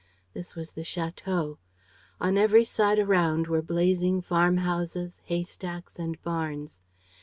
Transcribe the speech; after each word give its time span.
This 0.33 0.55
was 0.55 0.71
the 0.71 0.81
château. 0.81 1.59
On 2.19 2.35
every 2.35 2.63
side 2.63 2.97
around 2.97 3.45
were 3.45 3.61
blazing 3.61 4.19
farmhouses, 4.23 5.21
haystacks 5.25 5.99
and 5.99 6.19
barns. 6.23 6.81